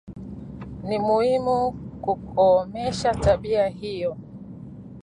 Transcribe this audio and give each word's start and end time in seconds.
Ni 0.83 0.99
muhimu 0.99 1.71
kukomesha 2.03 3.13
tabia 3.15 3.67
hiyo 3.67 4.17